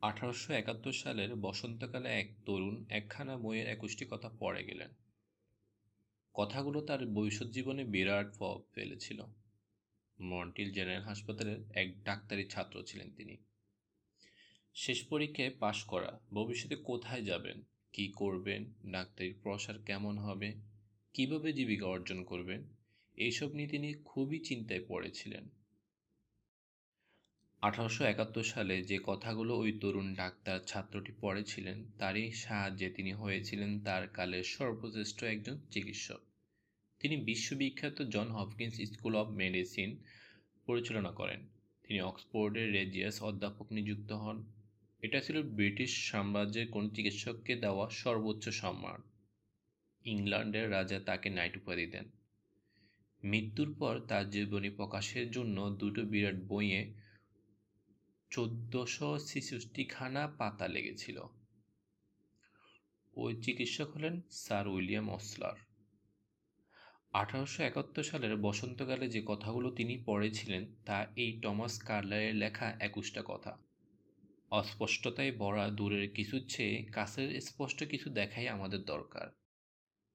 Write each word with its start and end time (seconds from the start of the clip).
আঠারোশো 0.00 0.52
একাত্তর 0.52 0.92
সালের 0.92 1.34
বসন্তকালে 1.34 2.08
এক 2.08 2.34
তরুণ 2.46 2.84
একখানা 2.90 3.36
বইয়ের 3.38 3.66
একুশটি 3.66 4.06
কথা 4.10 4.30
পড়ে 4.38 4.64
গেলেন। 4.64 4.88
কথাগুলো 6.34 6.80
তার 6.80 7.06
ভবিষ্যৎ 7.06 7.48
জীবনে 7.48 7.84
বিরাট 7.84 8.38
প্রভাব 8.38 8.62
ফেলেছিল। 8.74 9.22
মন্টিল 10.20 10.72
জেনারেল 10.72 11.02
হাসপাতালের 11.02 11.58
এক 11.74 12.04
ডাক্তারি 12.04 12.44
ছাত্র 12.44 12.82
ছিলেন 12.82 13.10
তিনি। 13.10 13.36
শেষ 14.74 15.08
পরীক্ষায় 15.08 15.50
পাশ 15.50 15.84
করা, 15.84 16.20
ভবিষ্যতে 16.32 16.76
কোথায় 16.76 17.22
যাবেন, 17.22 17.62
কি 17.92 18.12
করবেন, 18.16 18.72
ডাক্তারির 18.90 19.40
প্রসার 19.42 19.82
কেমন 19.82 20.18
হবে, 20.18 20.54
কীভাবে 21.14 21.52
জীবিকা 21.52 21.86
অর্জন 21.86 22.24
করবেন, 22.24 22.68
এইসব 23.14 23.52
নিয়ে 23.52 23.68
তিনি 23.68 23.94
খুবই 23.94 24.38
চিন্তায় 24.38 24.84
পড়েছিলেন। 24.88 25.48
আঠারোশো 27.62 28.04
একাত্তর 28.04 28.42
সালে 28.42 28.82
যে 28.82 28.98
কথাগুলো 29.02 29.58
ওই 29.58 29.78
তরুণ 29.80 30.14
ডাক্তার 30.14 30.60
ছাত্রটি 30.66 31.12
পড়েছিলেন, 31.20 31.84
তারই 31.98 32.32
সাহায্যে 32.32 32.90
তিনি 32.90 33.12
হয়েছিলেন 33.12 33.80
তার 33.80 34.08
কালের 34.08 34.44
সর্বশ্রেষ্ঠ 34.44 35.24
একজন 35.24 35.56
চিকিৎসক। 35.70 36.20
তিনি 37.00 37.16
বিশ্ববিখ্যাত 37.16 38.02
John 38.02 38.28
Hopkins 38.28 38.74
school 38.92 39.16
of 39.16 39.28
medicine 39.30 39.96
পরিচালনা 40.66 41.10
করেন। 41.10 41.40
তিনি 41.82 42.00
অক্সফোর্ডের 42.00 42.72
রেজিয়াস 42.72 43.22
অধ্যাপক 43.22 43.72
নিযুক্ত 43.72 44.12
হন। 44.12 44.44
এটা 45.02 45.20
ছিল 45.20 45.42
ব্রিটিশ 45.42 46.10
সাম্রাজ্যের 46.10 46.68
কোন 46.68 46.90
চিকিৎসককে 46.90 47.54
দেওয়া 47.54 47.90
সর্বোচ্চ 47.90 48.48
সম্মান। 48.48 49.02
ইংল্যান্ডের 50.04 50.70
রাজা 50.70 51.00
তাকে 51.00 51.30
নাইট 51.30 51.56
উপাধি 51.56 51.86
দেন। 51.86 52.04
মৃত্যুর 53.22 53.74
পর 53.78 54.00
তার 54.00 54.30
জীবনী 54.30 54.70
প্রকাশের 54.70 55.30
জন্য 55.30 55.70
দুটো 55.70 56.02
বিরাট 56.02 56.36
বইয়ে 56.48 57.07
চোদ্দশো 58.30 59.18
ছেষট্টিখানা 59.18 60.26
পাতা 60.28 60.68
লেগেছিল। 60.68 61.20
ওই 63.14 63.42
চিকিৎসক 63.42 63.90
হলেন 63.90 64.20
স্যার 64.30 64.68
উইলিয়াম 64.68 65.10
অসলার 65.10 65.56
আঠারোশো 67.12 67.62
একাত্তর 67.62 68.02
সালের 68.02 68.36
বসন্তকালে 68.36 69.08
যে 69.08 69.22
কথাগুলো 69.26 69.70
তিনি 69.70 70.02
পড়েছিলেন, 70.06 70.74
তা 70.84 71.06
এই 71.16 71.40
টমাস 71.40 71.78
কার্লারের 71.78 72.34
লেখা 72.34 72.76
একুশটা 72.80 73.22
কথা। 73.26 73.58
অস্পষ্টতায় 74.50 75.32
ভরা 75.32 75.68
দূরের 75.68 76.12
কিছু 76.12 76.40
চেয়ে 76.40 76.84
কাছের 76.84 77.40
স্পষ্ট 77.40 77.84
কিছু 77.84 78.10
দেখাই 78.10 78.48
আমাদের 78.48 78.84
দরকার। 78.84 79.28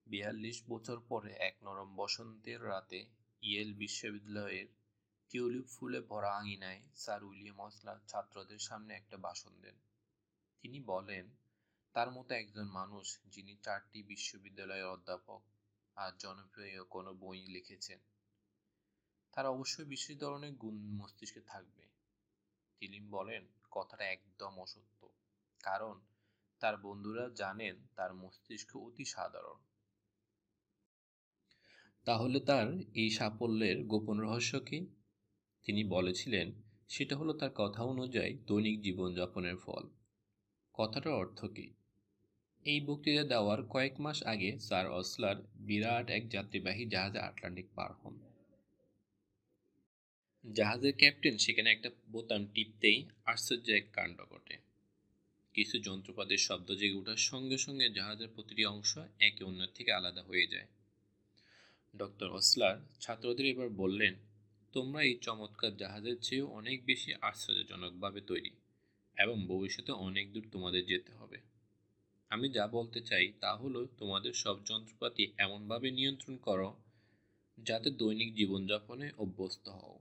বিয়াল্লিশ 0.07 0.63
বছর 0.69 0.99
পরে 1.09 1.31
এক 1.31 1.55
নরম 1.63 1.95
বসন্তের 1.95 2.63
রাতে 2.63 3.05
ইয়েল 3.41 3.73
বিশ্ববিদ্যালয়ের 3.73 4.82
টিউলিপ 5.33 5.67
ফুলে 5.67 6.01
ভরা 6.01 6.31
আঙিনায় 6.35 6.81
স্যার 6.95 7.23
উইলিয়াম 7.23 7.59
অসলার 7.59 7.99
ছাত্রদের 8.07 8.59
সামনে 8.59 8.93
একটা 8.93 9.17
ভাষণ 9.17 9.61
দেন। 9.61 9.75
তিনি 10.61 10.79
বলেন, 10.79 11.29
তার 11.93 12.11
মতো 12.11 12.33
একজন 12.35 12.63
মানুষ 12.63 13.19
যিনি 13.25 13.55
চারটি 13.63 14.03
বিশ্ববিদ্যালয়ের 14.03 14.85
অধ্যাপক 14.85 15.41
আর 15.95 16.11
জনপ্রিয় 16.19 16.83
কোনো 16.83 17.13
বই 17.13 17.47
লিখেছেন, 17.47 17.99
তার 19.31 19.45
অবশ্যই 19.45 19.85
বিশেষ 19.85 20.19
ধরনের 20.19 20.51
গুণ 20.51 20.75
মস্তিষ্কে 20.75 21.41
থাকবে। 21.41 21.83
তিনি 22.79 22.99
বলেন, 22.99 23.47
কথাটা 23.71 24.05
একদম 24.05 24.59
অসত্য, 24.59 25.09
কারণ 25.63 25.99
তার 26.59 26.77
বন্ধুরা 26.77 27.29
জানেন 27.29 27.75
তার 27.95 28.13
মস্তিষ্ক 28.13 28.77
অতি 28.77 29.05
সাধারণ। 29.05 29.59
তাহলে 32.05 32.39
তার 32.39 32.67
এই 32.93 33.09
সাফল্যের 33.09 33.83
গোপন 33.83 34.19
রহস্য 34.19 34.59
কি? 34.59 35.02
তিনি 35.64 35.83
বলেছিলেন, 35.83 36.52
সেটা 36.89 37.17
হলো 37.17 37.33
তার 37.33 37.50
কথা 37.56 37.83
অনুযায়ী 37.83 38.38
দৈনিক 38.47 38.81
জীবনযাপনের 38.81 39.56
ফল। 39.58 39.83
কথাটার 40.73 41.14
অর্থ 41.14 41.45
কী? 41.45 41.67
এই 42.66 42.81
বক্তৃতা 42.81 43.23
দেওয়ার 43.23 43.64
কয়েক 43.64 44.00
মাস 44.00 44.23
আগে 44.23 44.59
স্যার 44.59 44.91
অসলার 44.91 45.36
বিরাট 45.56 46.09
এক 46.09 46.30
যাত্রীবাহী 46.30 46.85
জাহাজে 46.85 47.19
আটলান্টিক 47.19 47.66
পার 47.75 47.91
হন। 47.91 48.19
জাহাজের 50.53 50.94
ক্যাপ্টেন 50.97 51.38
সেখানে 51.38 51.72
একটা 51.72 51.90
বোতাম 52.12 52.46
টিপতেই 52.46 53.06
আশ্চর্য 53.25 53.69
এক 53.69 53.85
কাণ্ড 53.94 54.22
ঘটে। 54.29 54.57
কিছু 55.53 55.79
যন্ত্রপাতির 55.79 56.38
শব্দ 56.38 56.72
জেগে 56.72 56.97
ওঠার 56.97 57.18
সঙ্গে 57.18 57.57
সঙ্গে 57.57 57.90
জাহাজের 57.90 58.28
প্রতিটি 58.35 58.66
অংশ 58.66 58.97
একে 59.19 59.44
অন্যের 59.44 59.68
থেকে 59.75 59.91
আলাদা 59.91 60.22
হয়ে 60.22 60.47
যায়। 60.47 60.68
ডক্টর 61.97 62.29
অসলার 62.31 62.78
ছাত্রদের 63.00 63.46
এবার 63.46 63.69
বললেন 63.69 64.13
তোমরা 64.73 65.03
এই 65.03 65.17
চমৎকার 65.22 65.78
জাহাজের 65.78 66.16
চেয়েও 66.22 66.47
অনেক 66.47 66.85
বেশি 66.85 67.13
আশ্চর্যজনকভাবে 67.22 68.22
তৈরি 68.22 68.50
এবং 69.17 69.47
ভবিষ্যতে 69.47 69.91
অনেক 69.91 70.34
দূর 70.34 70.45
তোমাদের 70.51 70.85
যেতে 70.85 71.13
হবে। 71.13 71.38
আমি 72.29 72.50
যা 72.50 72.67
বলতে 72.67 73.01
চাই 73.01 73.34
তা 73.39 73.56
হলো, 73.56 73.88
তোমাদের 73.97 74.34
সব 74.34 74.66
যন্ত্রপাতি 74.66 75.31
এমনভাবে 75.38 75.91
নিয়ন্ত্রণ 75.91 76.38
করো 76.38 76.75
যাতে 77.57 77.89
দৈনিক 77.89 78.35
জীবনযাপনে 78.35 79.11
অভ্যস্ত 79.17 79.69
হও। 79.69 80.00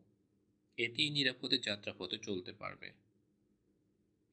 এতেই 0.77 1.11
নিরাপদে 1.11 1.59
যাত্রাপথে 1.59 2.19
চলতে 2.19 2.53
পারবে। 2.53 2.93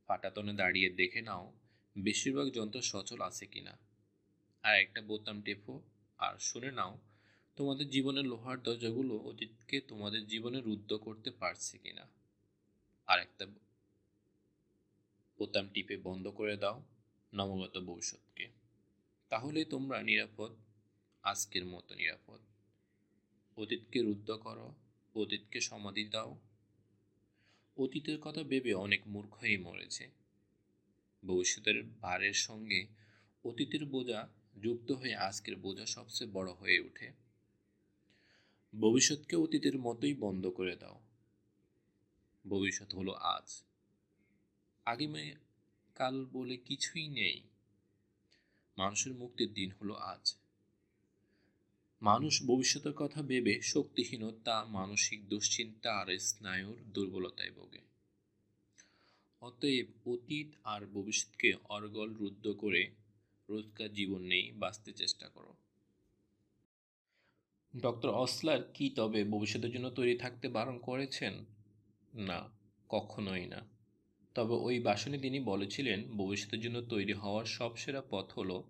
পাটাতনে 0.07 0.53
দাঁড়িয়ে 0.53 0.89
দেখে 0.89 1.21
নাও, 1.21 1.53
বেশিরভাগ 1.97 2.50
যন্ত্র 2.50 2.81
সচল 2.81 3.21
আছে 3.21 3.45
কিনা। 3.45 3.77
আর 4.63 4.75
একটা 4.75 5.01
বোতাম 5.01 5.41
টেপো, 5.41 5.81
আর 6.17 6.35
শুনে 6.39 6.71
নাও 6.71 6.97
তোমাদের 7.59 7.89
জীবনের 7.89 8.25
লোহার 8.25 8.63
দরজাগুলো 8.63 9.17
অতীতকে 9.17 9.81
তোমাদের 9.81 10.27
জীবনে 10.27 10.61
রুদ্ধ 10.61 10.93
করতে 10.93 11.31
পারছে 11.31 11.77
কিনা? 11.77 12.07
আর 13.07 13.19
একটা 13.19 13.45
বোতাম 15.37 15.69
টিপে 15.73 15.97
বন্ধ 15.97 16.27
করে 16.27 16.57
দাও 16.57 16.83
নবগত 17.33 17.79
ভবিষ্যৎকে। 17.79 18.47
তাহলে 19.29 19.65
তোমরা 19.65 20.03
নিরাপদ, 20.03 20.51
আজকের 21.23 21.65
মতো 21.65 21.95
নিরাপদ। 21.95 22.39
অতীতকে 23.57 24.01
রুদ্ধ 24.01 24.31
করো, 24.31 24.73
অতীতকে 25.15 25.61
সমাধি 25.61 26.05
দাও। 26.05 26.37
অতীতের 27.77 28.17
কথা 28.21 28.43
ভেবে 28.43 28.73
অনেক 28.73 29.01
মূর্খই 29.07 29.57
মরেছে। 29.57 30.07
ভবিষ্যতের 31.25 31.83
ভারের 31.83 32.33
সঙ্গে 32.33 32.87
অতীতের 33.45 33.85
বোঝা 33.85 34.27
যুক্ত 34.63 34.91
হয়ে 34.91 35.15
আজকের 35.15 35.55
বোঝা 35.55 35.85
সবচেয়ে 35.85 36.29
বড় 36.33 36.51
হয়ে 36.51 36.79
ওঠে। 36.79 37.28
ভবিষ্যৎকে 38.79 39.35
অতীতের 39.35 39.79
মতোই 39.79 40.13
বন্ধ 40.13 40.47
করে 40.47 40.75
দাও। 40.75 41.00
ভবিষ্যৎ 42.50 42.95
হলো 42.95 43.13
আজ। 43.13 43.63
আগামী 44.85 45.31
কাল 45.95 46.25
বলে 46.25 46.57
কিছুই 46.57 47.07
নেই। 47.07 47.41
মানুষের 48.78 49.13
মুক্তির 49.13 49.53
দিন 49.53 49.72
হলো 49.81 49.94
আজ। 49.94 50.35
মানুষ 52.01 52.44
ভবিষ্যতের 52.44 52.94
কথা 52.94 53.22
ভেবে 53.22 53.62
শক্তিহীনতা 53.62 54.66
মানসিক 54.66 55.29
দুশ্চিন্তা 55.29 55.97
আর 55.97 56.19
স্নায়ুর 56.19 56.78
দুর্বলতায় 56.94 57.51
ভোগে। 57.51 57.79
অতএব 59.41 59.85
অতীত 60.06 60.47
আর 60.63 60.85
ভবিষ্যৎকে 60.85 61.53
অর্গল 61.69 62.13
রুদ্ধ 62.13 62.47
করে 62.47 62.91
রোজকার 63.50 63.94
জীবন 63.94 64.22
নেই 64.22 64.51
বাঁচতে 64.51 64.94
চেষ্টা 64.94 65.29
করো। 65.29 65.53
ডক্টর 67.78 68.09
অসলার 68.09 68.63
কি 68.74 68.90
তবে 68.90 69.24
ভবিষ্যতের 69.24 69.72
জন্য 69.72 69.90
তৈরি 69.90 70.18
থাকতে 70.18 70.47
বারণ 70.47 70.78
করেছেন? 70.78 71.46
না, 72.13 72.50
কখনোই 72.90 73.46
না। 73.46 73.62
তবে 74.35 74.53
ওই 74.53 74.80
বাসনে 74.80 75.18
তিনি 75.18 75.40
বলেছিলেন, 75.40 76.12
ভবিষ্যতের 76.12 76.59
জন্য 76.59 76.81
তৈরি 76.81 77.13
হওয়ার 77.13 77.46
সবসেরা 77.46 78.02
পথ 78.09 78.31
হলো 78.31 78.63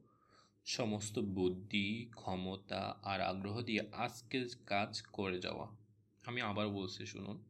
সমস্ত 0.65 1.19
বুদ্ধি, 1.19 2.09
ক্ষমতা 2.15 2.99
আর 3.03 3.21
আগ্রহ 3.21 3.61
দিয়ে 3.61 3.81
আজকের 3.93 4.45
কাজ 4.65 5.01
করে 5.01 5.39
যাওয়া। 5.39 5.67
আমি 6.25 6.41
আবার 6.41 6.69
বলছি, 6.69 7.05
শুনুন। 7.05 7.43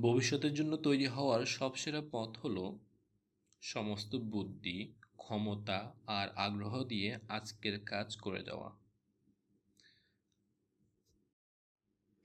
ভবিষ্যতের 0.00 0.54
জন্য 0.54 0.76
তৈরি 0.76 1.06
হওয়ার 1.06 1.46
সবসেরা 1.46 2.02
পথ 2.12 2.38
হলো 2.38 2.78
সমস্ত 3.60 4.16
বুদ্ধি, 4.16 4.92
ক্ষমতা 5.16 5.94
আর 6.06 6.28
আগ্রহ 6.28 6.84
দিয়ে 6.84 7.18
আজকের 7.28 7.80
কাজ 7.80 8.16
করে 8.16 8.42
যাওয়া। 8.42 8.85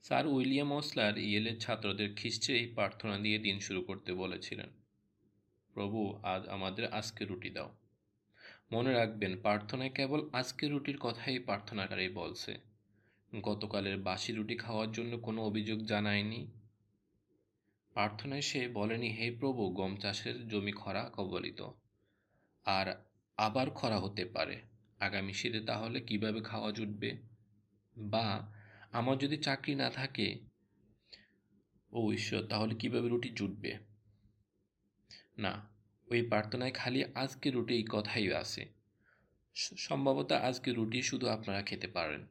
স্যার 0.02 0.26
উইলিয়াম 0.26 0.72
ওসলার 0.72 1.18
ইয়েলের 1.18 1.60
ছাত্রদের 1.60 2.14
খ্রিস্টের 2.16 2.56
এই 2.56 2.66
প্রার্থনা 2.66 3.18
দিয়ে 3.18 3.38
দিন 3.38 3.58
শুরু 3.58 3.82
করতে 3.82 4.12
বলেছিলেন। 4.12 4.66
প্রভু, 5.74 6.20
আজ 6.22 6.46
আমাদের 6.46 6.92
আজকে 6.92 7.24
রুটি 7.24 7.50
দাও। 7.50 7.76
মনে 8.72 8.92
রাখবেন, 8.92 9.40
প্রার্থনায় 9.40 9.90
কেবল 9.90 10.30
আজকে 10.32 10.68
রুটির 10.68 10.96
কথাই 10.98 11.38
প্রার্থনাকারী 11.38 12.08
বলছে। 12.08 12.58
গতকালের 13.42 13.96
বাসি 13.96 14.32
রুটি 14.32 14.56
খাওয়ার 14.56 14.92
জন্য 14.92 15.18
কোনো 15.18 15.42
অভিযোগ 15.42 15.84
জানায়নি। 15.84 16.46
প্রার্থনায় 17.92 18.40
সে 18.40 18.68
বলেনি, 18.68 19.08
হে 19.08 19.36
প্রভু, 19.40 19.70
গম 19.70 19.96
চাষের 19.96 20.48
জমি 20.48 20.72
খরা 20.72 21.10
কবলিত। 21.12 21.70
আর 22.64 23.04
আবার 23.36 23.70
খরা 23.70 24.00
হতে 24.00 24.24
পারে। 24.24 24.60
আগামী 25.00 25.32
শীতে 25.32 25.60
তাহলে 25.60 26.00
কীভাবে 26.00 26.40
খাওয়া 26.40 26.72
জুটবে? 26.72 27.18
বা 27.96 28.52
আমার 28.92 29.18
যদি 29.18 29.36
চাকরি 29.36 29.74
না 29.74 29.90
থাকে, 29.90 30.40
ও 31.92 32.12
ঈশ্বর, 32.12 32.46
তাহলে 32.46 32.74
কীভাবে 32.74 33.08
রুটি 33.08 33.28
জুটবে? 33.28 33.78
না, 35.38 35.68
ওই 36.06 36.22
প্রার্থনায় 36.22 36.72
খালি 36.72 37.04
আজকে 37.14 37.50
রুটি 37.50 37.74
এই 37.74 37.84
কথাই 37.90 38.32
আছে। 38.32 38.72
সম্ভবত 39.54 40.32
আজকে 40.32 40.72
রুটি 40.72 41.02
শুধু 41.02 41.28
আপনারা 41.28 41.62
খেতে 41.62 41.86
পারেন। 41.86 42.26